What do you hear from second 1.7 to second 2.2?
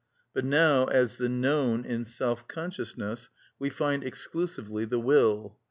in